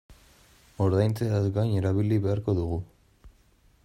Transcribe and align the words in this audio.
Ordaintzeaz 0.85 1.43
gain 1.57 1.75
erabili 1.81 2.19
beharko 2.25 2.57
dugu. 2.61 2.81